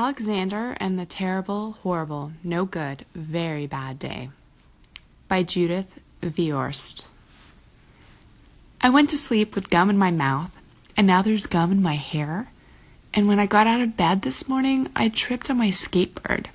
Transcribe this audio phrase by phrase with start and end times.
[0.00, 4.30] Alexander and the Terrible, Horrible, No Good, Very Bad Day
[5.26, 7.06] by Judith Viorst.
[8.80, 10.56] I went to sleep with gum in my mouth,
[10.96, 12.46] and now there's gum in my hair.
[13.12, 16.46] And when I got out of bed this morning, I tripped on my skateboard.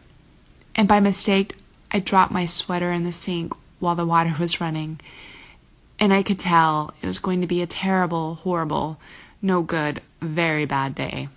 [0.73, 1.57] And by mistake,
[1.91, 5.02] I dropped my sweater in the sink while the water was running.
[6.00, 9.02] And I could tell it was going to be a terrible, horrible,
[9.41, 11.28] no good, very bad day.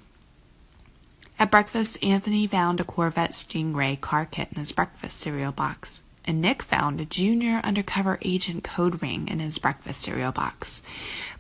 [1.39, 6.41] At breakfast, Anthony found a Corvette Stingray car kit in his breakfast cereal box, and
[6.41, 10.81] Nick found a junior undercover agent code ring in his breakfast cereal box.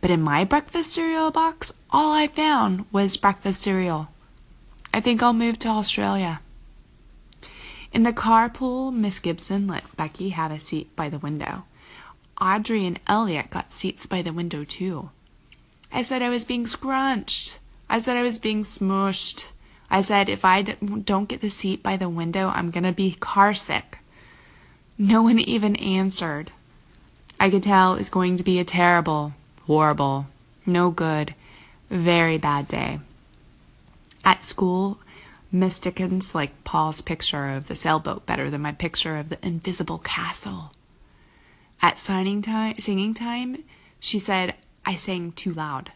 [0.02, 4.08] But in my breakfast cereal box, all I found was breakfast cereal.
[4.92, 6.40] I think I'll move to Australia.
[7.90, 11.64] In the carpool, Miss Gibson let Becky have a seat by the window.
[12.38, 15.08] Audrey and Elliot got seats by the window, too.
[15.90, 17.58] I said I was being scrunched.
[17.88, 19.52] I said I was being smushed.
[19.90, 23.12] I said, if I don't get the seat by the window, I'm going to be
[23.12, 23.98] car sick.
[24.98, 26.50] No one even answered.
[27.38, 29.34] I could tell it was going to be a terrible,
[29.66, 30.26] horrible,
[30.64, 31.34] no good,
[31.90, 33.00] very bad day.
[34.24, 34.98] At school,
[35.52, 39.98] Miss Dickens liked Paul's picture of the sailboat better than my picture of the invisible
[39.98, 40.72] castle.
[41.80, 43.62] At signing time, singing time,
[44.00, 45.92] she said I sang too loud.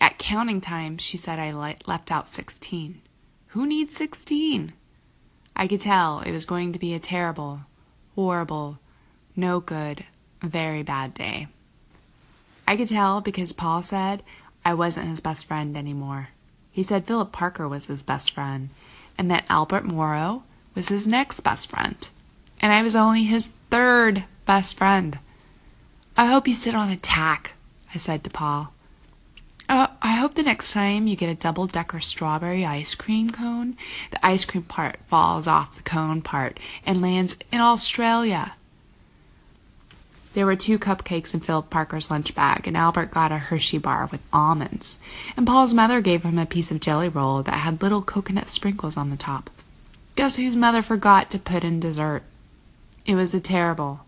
[0.00, 3.00] At counting time, she said I left out 16.
[3.48, 4.72] Who needs 16?
[5.56, 7.62] I could tell it was going to be a terrible,
[8.14, 8.78] horrible,
[9.34, 10.04] no good,
[10.40, 11.48] very bad day.
[12.66, 14.22] I could tell because Paul said
[14.64, 16.28] I wasn't his best friend anymore.
[16.70, 18.68] He said Philip Parker was his best friend,
[19.16, 22.08] and that Albert Morrow was his next best friend,
[22.60, 25.18] and I was only his third best friend.
[26.16, 27.54] I hope you sit on a tack,
[27.94, 28.72] I said to Paul.
[29.68, 33.76] Uh, I hope the next time you get a double decker strawberry ice cream cone,
[34.10, 38.54] the ice cream part falls off the cone part and lands in Australia.
[40.32, 44.08] There were two cupcakes in Philip Parker's lunch bag, and Albert got a Hershey bar
[44.10, 44.98] with almonds.
[45.36, 48.96] And Paul's mother gave him a piece of jelly roll that had little coconut sprinkles
[48.96, 49.50] on the top.
[50.16, 52.22] Guess whose mother forgot to put in dessert?
[53.04, 54.00] It was a terrible,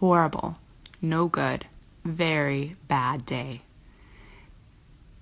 [0.00, 0.58] horrible,
[1.00, 1.66] no good,
[2.04, 3.62] very bad day.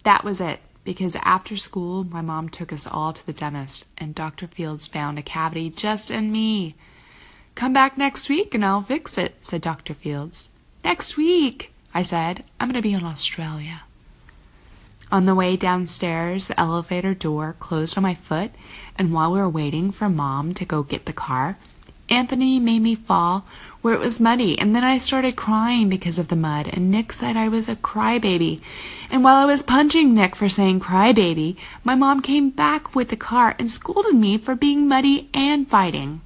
[0.09, 4.15] That was it, because after school, my mom took us all to the dentist, and
[4.15, 4.47] Dr.
[4.47, 6.77] Fields found a cavity just in me.
[7.55, 9.93] Come back next week and I'll fix it, said Dr.
[9.93, 10.49] Fields.
[10.83, 12.43] Next week, I said.
[12.59, 13.83] I'm going to be in Australia.
[15.13, 18.53] On the way downstairs, the elevator door closed on my foot,
[18.97, 21.59] and while we were waiting for Mom to go get the car,
[22.09, 23.45] Anthony made me fall
[23.81, 27.13] where it was muddy, and then I started crying because of the mud, and Nick
[27.13, 28.61] said I was a crybaby.
[29.11, 33.17] And while I was punching Nick for saying crybaby, my mom came back with the
[33.17, 36.21] car and scolded me for being muddy and fighting.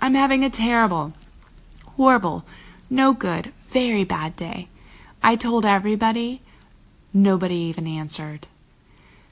[0.00, 1.12] I'm having a terrible,
[1.96, 2.44] horrible,
[2.88, 4.68] no good, very bad day.
[5.22, 6.40] I told everybody.
[7.12, 8.46] Nobody even answered.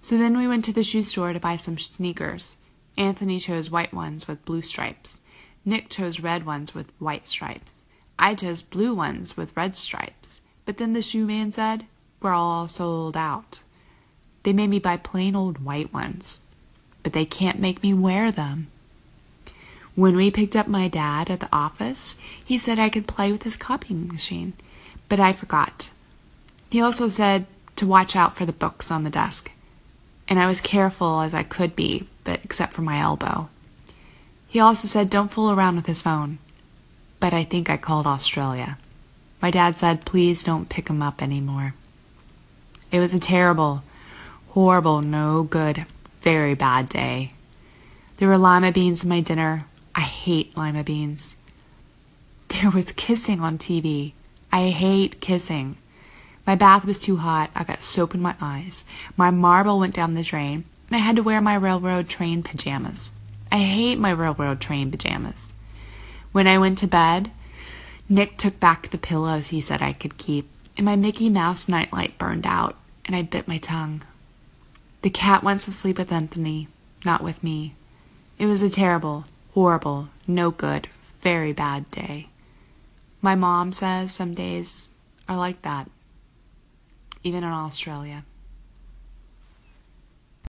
[0.03, 2.57] So then we went to the shoe store to buy some sneakers.
[2.97, 5.21] Anthony chose white ones with blue stripes.
[5.65, 7.85] Nick chose red ones with white stripes.
[8.19, 10.43] I chose blue ones with red stripes.
[10.65, 11.87] But then the shoe man said,
[12.21, 13.63] We're all sold out.
[14.43, 16.41] They made me buy plain old white ones,
[17.03, 18.69] but they can't make me wear them.
[19.95, 23.43] When we picked up my dad at the office, he said I could play with
[23.43, 24.55] his copying machine,
[25.09, 25.91] but I forgot.
[26.71, 29.51] He also said to watch out for the books on the desk,
[30.27, 33.49] and I was careful as I could be, but except for my elbow.
[34.49, 36.39] He also said don't fool around with his phone.
[37.21, 38.79] But I think I called Australia.
[39.41, 41.75] My dad said please don't pick him up anymore.
[42.91, 43.83] It was a terrible,
[44.51, 45.87] horrible, no good,
[46.21, 47.33] very bad day.
[48.19, 49.67] There were lima beans in my dinner.
[49.95, 51.37] I hate lima beans.
[52.49, 54.13] There was kissing on TV.
[54.53, 55.79] I hate kissing.
[56.47, 57.51] My bath was too hot.
[57.55, 58.85] I got soap in my eyes.
[59.17, 63.13] My marble went down the drain, I had to wear my railroad train pajamas.
[63.51, 65.55] I hate my railroad train pajamas.
[66.33, 67.31] When I went to bed,
[68.09, 72.19] Nick took back the pillows he said I could keep, and my Mickey Mouse nightlight
[72.19, 74.03] burned out, and I bit my tongue.
[75.03, 76.69] The cat wants to sleep with Anthony,
[77.05, 77.75] not with me.
[78.39, 80.89] It was a terrible, horrible, no good,
[81.21, 82.29] very bad day.
[83.21, 84.91] My mom says some days
[85.29, 85.91] are like that,
[87.23, 88.25] even in Australia.